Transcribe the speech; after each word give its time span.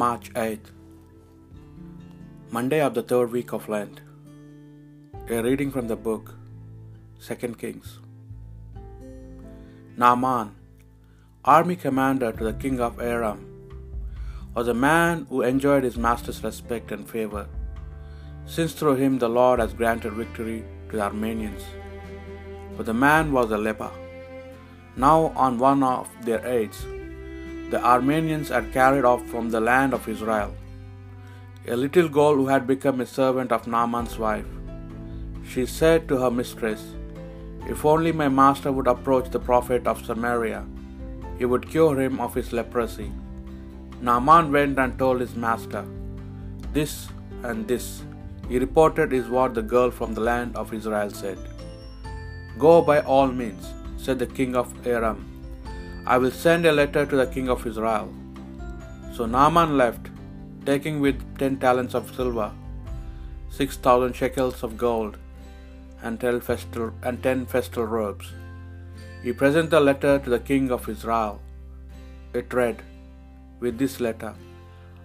March 0.00 0.26
8th, 0.32 0.68
Monday 2.56 2.80
of 2.80 2.94
the 2.94 3.02
third 3.02 3.32
week 3.36 3.50
of 3.56 3.68
Lent. 3.72 3.96
A 5.28 5.42
reading 5.46 5.70
from 5.70 5.88
the 5.88 5.96
book 6.04 6.30
2 7.26 7.48
Kings. 7.62 7.88
Naaman, 10.02 10.54
army 11.44 11.76
commander 11.82 12.30
to 12.32 12.44
the 12.44 12.54
king 12.62 12.80
of 12.86 13.02
Aram, 13.08 13.40
was 14.54 14.68
a 14.68 14.78
man 14.84 15.26
who 15.28 15.42
enjoyed 15.42 15.84
his 15.88 15.98
master's 16.06 16.42
respect 16.44 16.92
and 16.92 17.10
favor, 17.16 17.44
since 18.46 18.72
through 18.72 18.96
him 19.02 19.18
the 19.18 19.34
Lord 19.40 19.60
has 19.64 19.74
granted 19.82 20.14
victory 20.22 20.64
to 20.88 20.96
the 20.96 21.02
Aramaeans. 21.08 21.66
For 22.76 22.84
the 22.84 22.98
man 23.06 23.32
was 23.32 23.50
a 23.50 23.58
leper. 23.58 23.92
Now, 24.96 25.18
on 25.46 25.58
one 25.58 25.82
of 25.82 26.08
their 26.30 26.42
aids, 26.46 26.86
the 27.70 27.78
Aramaeans 27.78 28.48
had 28.48 28.72
carried 28.72 29.04
off 29.04 29.24
from 29.26 29.50
the 29.50 29.60
land 29.60 29.94
of 29.94 30.08
Israel 30.08 30.52
a 31.68 31.76
little 31.76 32.08
girl 32.08 32.34
who 32.34 32.46
had 32.46 32.66
become 32.66 33.00
a 33.00 33.06
servant 33.06 33.52
of 33.52 33.66
Naaman's 33.66 34.18
wife. 34.18 34.50
She 35.50 35.66
said 35.66 36.08
to 36.08 36.16
her 36.22 36.30
mistress, 36.30 36.82
If 37.68 37.84
only 37.84 38.12
my 38.12 38.28
master 38.28 38.72
would 38.72 38.86
approach 38.86 39.30
the 39.30 39.38
prophet 39.38 39.86
of 39.86 40.04
Samaria, 40.04 40.64
he 41.38 41.44
would 41.44 41.68
cure 41.68 42.00
him 42.00 42.18
of 42.18 42.34
his 42.34 42.52
leprosy. 42.52 43.10
Naaman 44.00 44.50
went 44.50 44.78
and 44.78 44.98
told 44.98 45.20
his 45.20 45.34
master, 45.46 45.84
This 46.72 47.08
and 47.42 47.68
this, 47.68 48.02
he 48.48 48.58
reported, 48.58 49.12
is 49.12 49.28
what 49.28 49.54
the 49.54 49.62
girl 49.74 49.90
from 49.90 50.14
the 50.14 50.26
land 50.32 50.56
of 50.56 50.72
Israel 50.72 51.10
said. 51.10 51.38
Go 52.58 52.80
by 52.82 53.00
all 53.00 53.28
means, 53.42 53.66
said 53.96 54.18
the 54.18 54.26
king 54.38 54.56
of 54.56 54.74
Aram. 54.86 55.29
I 56.06 56.18
will 56.18 56.30
send 56.30 56.66
a 56.66 56.72
letter 56.72 57.04
to 57.06 57.16
the 57.16 57.26
king 57.26 57.48
of 57.48 57.66
Israel. 57.66 58.12
So 59.14 59.26
Naaman 59.26 59.76
left, 59.76 60.06
taking 60.64 61.00
with 61.00 61.38
ten 61.38 61.58
talents 61.58 61.94
of 61.94 62.14
silver, 62.14 62.50
six 63.48 63.76
thousand 63.76 64.14
shekels 64.14 64.62
of 64.62 64.76
gold, 64.76 65.16
and 66.02 66.18
ten 66.18 66.40
festal, 66.40 66.92
and 67.02 67.22
ten 67.22 67.46
festal 67.46 67.84
robes. 67.84 68.28
He 69.22 69.32
presented 69.32 69.70
the 69.70 69.80
letter 69.80 70.18
to 70.18 70.30
the 70.30 70.40
king 70.40 70.70
of 70.70 70.88
Israel. 70.88 71.40
It 72.32 72.54
read, 72.54 72.82
With 73.60 73.76
this 73.78 74.00
letter, 74.00 74.34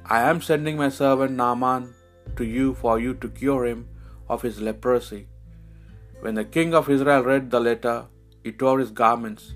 I 0.06 0.22
am 0.30 0.42
sending 0.42 0.78
my 0.78 0.90
servant 0.90 1.34
Naaman 1.34 1.94
to 2.38 2.46
you 2.46 2.74
for 2.76 3.00
you 3.00 3.14
to 3.16 3.30
cure 3.30 3.66
him 3.66 3.88
of 4.30 4.42
his 4.42 4.62
leprosy. 4.62 5.28
When 6.22 6.36
the 6.36 6.46
king 6.46 6.74
of 6.74 6.90
Israel 6.90 7.24
read 7.24 7.52
the 7.52 7.60
letter, 7.60 8.06
he 8.44 8.52
tore 8.52 8.80
his 8.80 8.92
garments. 8.92 9.54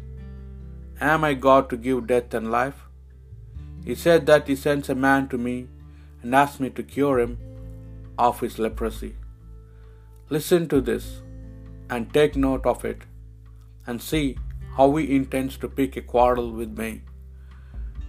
Am 1.07 1.23
I 1.23 1.33
God 1.33 1.69
to 1.69 1.77
give 1.77 2.07
death 2.07 2.33
and 2.33 2.51
life? 2.51 2.79
He 3.85 3.95
said 3.95 4.25
that 4.25 4.47
he 4.49 4.55
sends 4.63 4.89
a 4.89 4.95
man 4.95 5.29
to 5.29 5.37
me 5.37 5.67
and 6.21 6.35
asks 6.35 6.59
me 6.59 6.69
to 6.71 6.83
cure 6.83 7.19
him 7.19 7.37
of 8.17 8.41
his 8.41 8.59
leprosy. 8.59 9.15
Listen 10.29 10.67
to 10.73 10.81
this 10.89 11.05
and 11.89 12.13
take 12.17 12.35
note 12.35 12.65
of 12.65 12.83
it 12.83 13.03
and 13.87 14.01
see 14.09 14.37
how 14.75 14.87
he 14.97 15.15
intends 15.19 15.55
to 15.61 15.75
pick 15.77 15.95
a 15.95 16.01
quarrel 16.01 16.51
with 16.59 16.77
me. 16.81 16.91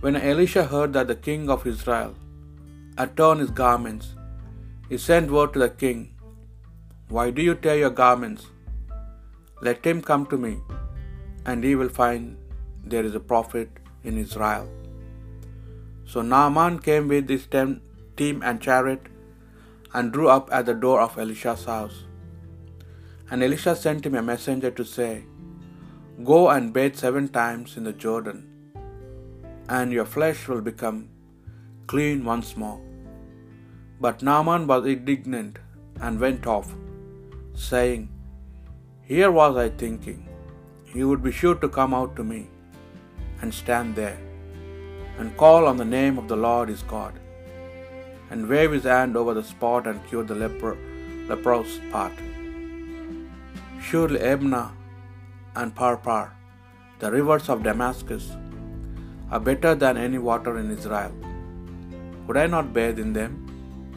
When 0.01 0.17
Elisha 0.17 0.65
heard 0.73 0.93
that 0.95 1.09
the 1.13 1.21
king 1.29 1.49
of 1.55 1.67
Israel 1.75 2.13
had 2.99 3.17
torn 3.17 3.39
his 3.39 3.53
garments, 3.63 4.09
he 4.91 4.99
sent 4.99 5.35
word 5.37 5.53
to 5.53 5.61
the 5.65 5.71
king, 5.85 6.01
Why 7.09 7.31
do 7.31 7.43
you 7.49 7.55
tear 7.55 7.79
your 7.85 7.97
garments? 8.05 8.47
Let 9.63 9.87
him 9.91 10.01
come 10.11 10.27
to 10.27 10.39
me, 10.47 10.55
and 11.47 11.63
he 11.69 11.75
will 11.81 11.95
find 12.03 12.37
there 12.85 13.05
is 13.05 13.15
a 13.15 13.21
prophet 13.21 13.69
in 14.05 14.19
Israel. 14.19 14.69
So 16.05 16.23
Naaman 16.23 16.79
came 16.79 17.09
with 17.09 17.29
his 17.29 17.47
team 18.17 18.43
and 18.43 18.61
chariot 18.61 19.03
and 19.95 20.13
drew 20.13 20.29
up 20.29 20.49
at 20.53 20.67
the 20.67 20.75
door 20.75 21.01
of 21.01 21.19
Elisha's 21.19 21.65
house. 21.65 22.05
And 23.31 23.43
Elisha 23.43 23.77
sent 23.77 24.07
him 24.07 24.17
a 24.17 24.23
messenger 24.23 24.71
to 24.73 24.85
say, 24.85 25.25
Go 26.25 26.51
and 26.51 26.73
bathe 26.73 26.97
seven 26.97 27.29
times 27.29 27.77
in 27.79 27.85
the 27.85 27.93
Jordan, 28.05 28.41
and 29.69 29.93
your 29.97 30.05
flesh 30.05 30.49
will 30.49 30.61
become 30.61 31.09
clean 31.87 32.25
once 32.25 32.57
more. 32.63 32.81
But 34.05 34.23
Naaman 34.29 34.67
was 34.67 34.87
indignant 34.95 35.59
and 36.01 36.25
went 36.25 36.47
off, 36.57 36.69
saying, 37.55 38.03
Here 39.11 39.31
was 39.31 39.57
I 39.57 39.69
thinking, 39.85 40.21
he 40.93 41.05
would 41.05 41.23
be 41.23 41.33
sure 41.41 41.59
to 41.63 41.69
come 41.69 41.95
out 41.95 42.17
to 42.17 42.25
me 42.33 42.41
and 43.41 43.53
stand 43.53 43.95
there 43.95 44.19
and 45.19 45.37
call 45.37 45.67
on 45.67 45.77
the 45.77 45.85
name 45.85 46.19
of 46.19 46.29
the 46.29 46.37
Lord 46.37 46.69
his 46.69 46.83
God 46.83 47.15
and 48.31 48.49
wave 48.49 48.73
his 48.73 48.85
hand 48.85 49.17
over 49.17 49.35
the 49.35 49.43
spot 49.43 49.87
and 49.87 50.07
cure 50.09 50.25
the 50.25 50.35
leper, 50.35 50.77
leprous 51.29 51.81
part. 51.91 52.13
Surely 53.83 54.21
Abana 54.21 54.73
and 55.57 55.75
Parpar, 55.75 56.31
the 57.01 57.11
rivers 57.11 57.49
of 57.49 57.63
Damascus, 57.63 58.31
are 59.31 59.41
better 59.41 59.75
than 59.75 59.97
any 59.97 60.19
water 60.19 60.59
in 60.59 60.71
Israel. 60.71 61.13
Would 62.27 62.37
I 62.37 62.47
not 62.47 62.73
bathe 62.73 62.99
in 62.99 63.13
them 63.13 63.33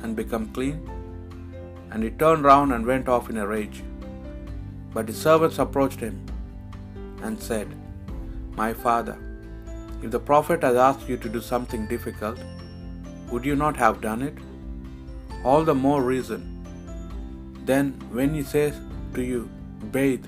and 0.01 0.15
become 0.15 0.51
clean? 0.53 0.79
And 1.91 2.03
he 2.03 2.09
turned 2.09 2.43
round 2.43 2.73
and 2.73 2.85
went 2.85 3.07
off 3.07 3.29
in 3.29 3.37
a 3.37 3.45
rage. 3.45 3.83
But 4.93 5.07
his 5.07 5.19
servants 5.19 5.59
approached 5.59 5.99
him 5.99 6.25
and 7.21 7.41
said, 7.41 7.67
My 8.55 8.73
father, 8.73 9.17
if 10.03 10.11
the 10.11 10.19
prophet 10.19 10.63
has 10.67 10.75
asked 10.75 11.07
you 11.09 11.17
to 11.17 11.29
do 11.29 11.41
something 11.41 11.87
difficult, 11.87 12.39
would 13.31 13.45
you 13.49 13.55
not 13.55 13.77
have 13.77 14.01
done 14.01 14.21
it? 14.21 14.37
All 15.45 15.63
the 15.63 15.75
more 15.83 16.01
reason. 16.03 16.41
Then, 17.69 17.93
when 18.11 18.33
he 18.33 18.43
says 18.43 18.75
to 19.13 19.23
you, 19.23 19.49
Bathe, 19.91 20.25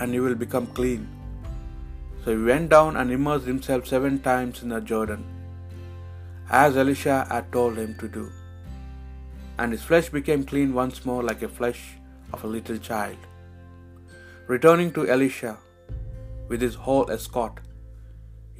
and 0.00 0.14
you 0.14 0.22
will 0.22 0.34
become 0.34 0.66
clean. 0.78 1.02
So 2.24 2.36
he 2.36 2.42
went 2.52 2.70
down 2.70 2.96
and 2.96 3.10
immersed 3.10 3.46
himself 3.46 3.86
seven 3.86 4.18
times 4.30 4.62
in 4.62 4.70
the 4.70 4.80
Jordan, 4.80 5.22
as 6.50 6.80
Elisha 6.84 7.18
had 7.30 7.52
told 7.52 7.76
him 7.76 7.94
to 8.00 8.08
do. 8.08 8.24
And 9.58 9.72
his 9.72 9.86
flesh 9.90 10.08
became 10.08 10.44
clean 10.44 10.72
once 10.82 11.04
more 11.04 11.22
like 11.22 11.40
the 11.40 11.48
flesh 11.60 11.82
of 12.32 12.42
a 12.44 12.52
little 12.56 12.78
child. 12.78 13.18
Returning 14.46 14.90
to 14.96 15.08
Elisha 15.16 15.56
with 16.48 16.60
his 16.60 16.74
whole 16.74 17.10
escort, 17.10 17.60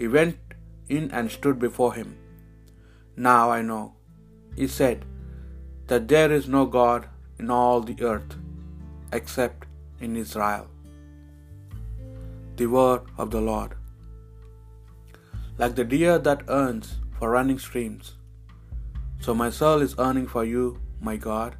he 0.01 0.07
went 0.17 0.39
in 0.97 1.05
and 1.19 1.37
stood 1.37 1.59
before 1.67 1.93
him. 1.99 2.11
Now 3.29 3.45
I 3.59 3.61
know, 3.69 3.85
he 4.61 4.67
said, 4.79 4.99
that 5.91 6.09
there 6.13 6.33
is 6.39 6.47
no 6.57 6.63
God 6.81 7.03
in 7.41 7.51
all 7.59 7.81
the 7.89 7.99
earth 8.13 8.33
except 9.19 9.67
in 10.01 10.21
Israel. 10.25 10.67
The 12.61 12.69
word 12.77 13.03
of 13.23 13.31
the 13.35 13.45
Lord. 13.51 13.73
Like 15.61 15.75
the 15.79 15.89
deer 15.95 16.17
that 16.27 16.49
earns 16.61 16.87
for 17.17 17.31
running 17.37 17.61
streams, 17.67 18.07
so 19.25 19.33
my 19.43 19.51
soul 19.59 19.81
is 19.87 19.95
earning 20.07 20.27
for 20.35 20.45
you, 20.53 20.65
my 21.09 21.17
God. 21.29 21.53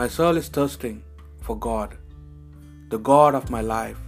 My 0.00 0.08
soul 0.16 0.36
is 0.42 0.48
thirsting 0.56 0.98
for 1.46 1.56
God, 1.68 1.90
the 2.92 3.00
God 3.12 3.34
of 3.40 3.50
my 3.56 3.62
life. 3.76 4.02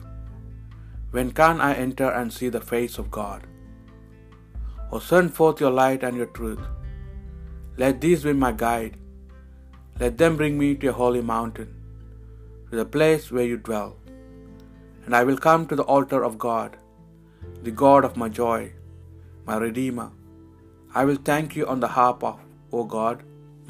When 1.17 1.31
can 1.37 1.61
I 1.67 1.73
enter 1.83 2.09
and 2.17 2.33
see 2.37 2.49
the 2.55 2.65
face 2.71 2.95
of 3.01 3.11
God? 3.17 3.43
O 4.93 4.99
send 5.11 5.29
forth 5.37 5.61
your 5.65 5.75
light 5.77 6.03
and 6.07 6.17
your 6.21 6.33
truth. 6.39 6.65
Let 7.83 8.03
these 8.03 8.25
be 8.29 8.35
my 8.43 8.51
guide. 8.63 8.97
Let 10.03 10.19
them 10.23 10.35
bring 10.41 10.57
me 10.63 10.69
to 10.81 10.89
a 10.91 10.99
holy 10.99 11.23
mountain, 11.31 11.71
to 12.69 12.75
the 12.81 12.91
place 12.97 13.27
where 13.37 13.49
you 13.51 13.57
dwell. 13.69 13.93
And 15.05 15.17
I 15.19 15.23
will 15.29 15.41
come 15.47 15.65
to 15.69 15.79
the 15.81 15.89
altar 15.97 16.21
of 16.29 16.37
God, 16.49 16.77
the 17.69 17.75
God 17.85 18.05
of 18.09 18.19
my 18.23 18.29
joy, 18.41 18.61
my 19.49 19.57
Redeemer. 19.67 20.09
I 21.01 21.05
will 21.09 21.23
thank 21.31 21.57
you 21.59 21.67
on 21.75 21.81
the 21.85 21.95
harp 21.97 22.23
of, 22.33 22.39
O 22.79 22.85
God, 22.99 23.25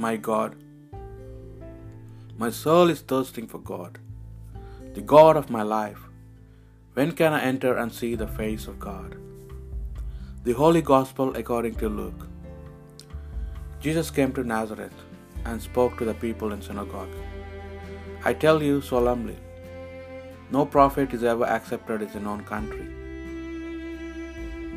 my 0.07 0.15
God. 0.31 0.53
My 2.45 2.51
soul 2.65 2.91
is 2.97 3.07
thirsting 3.13 3.49
for 3.55 3.63
God, 3.75 3.95
the 4.99 5.07
God 5.17 5.37
of 5.43 5.55
my 5.59 5.65
life. 5.79 6.06
When 6.97 7.13
can 7.13 7.35
I 7.35 7.43
enter 7.43 7.77
and 7.77 7.93
see 7.93 8.15
the 8.15 8.27
face 8.27 8.67
of 8.69 8.81
God? 8.81 9.17
The 10.45 10.53
Holy 10.53 10.81
Gospel 10.81 11.37
according 11.37 11.75
to 11.81 11.91
Luke. 11.91 12.23
Jesus 13.83 14.11
came 14.11 14.33
to 14.33 14.43
Nazareth 14.43 14.95
and 15.45 15.61
spoke 15.61 15.99
to 15.99 16.07
the 16.07 16.15
people 16.15 16.53
in 16.55 16.63
synagogue. 16.63 17.15
I 18.25 18.33
tell 18.33 18.63
you 18.63 18.81
solemnly, 18.81 19.37
no 20.51 20.65
prophet 20.65 21.13
is 21.13 21.23
ever 21.23 21.45
accepted 21.45 22.01
in 22.01 22.09
his 22.09 22.27
own 22.27 22.45
country. 22.45 22.87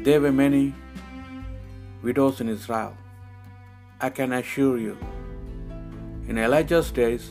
There 0.03 0.19
were 0.19 0.33
many 0.33 0.73
widows 2.01 2.41
in 2.41 2.49
Israel. 2.49 2.97
I 4.01 4.09
can 4.09 4.33
assure 4.33 4.77
you, 4.77 4.97
in 6.27 6.37
Elijah's 6.37 6.91
days, 6.91 7.29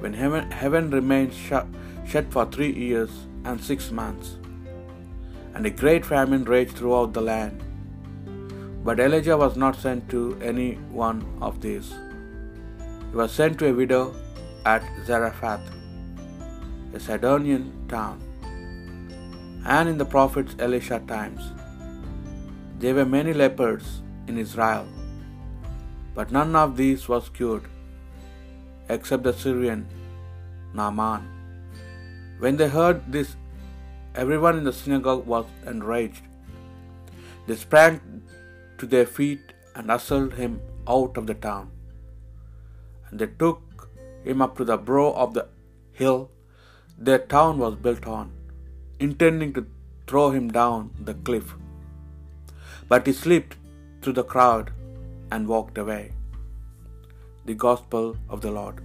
when 0.00 0.14
heaven, 0.14 0.50
heaven 0.50 0.90
remained 0.90 1.32
shut, 1.32 1.68
shut 2.04 2.32
for 2.32 2.44
three 2.46 2.72
years 2.72 3.12
and 3.44 3.60
six 3.60 3.90
months, 3.90 4.36
and 5.54 5.66
a 5.66 5.70
great 5.70 6.04
famine 6.04 6.44
raged 6.44 6.76
throughout 6.76 7.12
the 7.12 7.20
land, 7.20 7.62
But 8.86 9.00
Elijah 9.00 9.36
was 9.42 9.56
not 9.56 9.76
sent 9.82 10.10
to 10.10 10.38
any 10.42 10.74
one 11.02 11.20
of 11.40 11.60
these. 11.62 11.88
He 13.10 13.16
was 13.16 13.32
sent 13.32 13.58
to 13.60 13.68
a 13.68 13.72
widow 13.72 14.14
at 14.66 14.82
Zarephath, 15.06 15.66
a 16.92 17.00
Sidonian 17.00 17.64
town. 17.88 18.20
And 19.64 19.88
in 19.88 19.96
the 19.96 20.04
prophet's 20.04 20.54
Elisha 20.58 20.98
times, 21.08 21.42
there 22.78 22.94
were 22.94 23.06
many 23.06 23.32
lepers 23.32 24.02
in 24.28 24.36
Israel, 24.36 24.86
but 26.14 26.30
none 26.30 26.54
of 26.64 26.76
these 26.76 27.08
was 27.08 27.30
cured, 27.38 27.64
except 28.90 29.22
the 29.22 29.32
Syrian 29.44 29.86
Naaman. 30.74 31.22
When 32.44 32.58
they 32.60 32.68
heard 32.68 32.98
this, 33.16 33.36
everyone 34.22 34.58
in 34.58 34.64
the 34.64 34.72
synagogue 34.78 35.26
was 35.34 35.46
enraged. 35.72 36.24
They 37.46 37.56
sprang 37.56 38.00
to 38.78 38.86
their 38.94 39.06
feet 39.06 39.54
and 39.74 39.90
hustled 39.92 40.34
him 40.34 40.60
out 40.86 41.16
of 41.16 41.26
the 41.30 41.38
town. 41.46 41.70
And 43.08 43.18
they 43.18 43.30
took 43.44 43.88
him 44.24 44.42
up 44.42 44.58
to 44.58 44.66
the 44.70 44.76
brow 44.76 45.08
of 45.24 45.32
the 45.32 45.46
hill 45.92 46.30
their 46.98 47.22
town 47.34 47.58
was 47.64 47.82
built 47.86 48.06
on, 48.06 48.30
intending 49.00 49.54
to 49.54 49.66
throw 50.06 50.30
him 50.30 50.48
down 50.60 50.90
the 51.08 51.14
cliff. 51.14 51.54
But 52.90 53.06
he 53.06 53.14
slipped 53.24 53.56
through 54.02 54.18
the 54.20 54.30
crowd 54.34 54.70
and 55.32 55.48
walked 55.48 55.78
away. 55.78 56.02
The 57.46 57.54
Gospel 57.68 58.18
of 58.28 58.42
the 58.42 58.52
Lord. 58.60 58.82